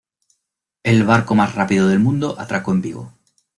[0.81, 3.13] El barco más rápido del mundo atracó en Vigo.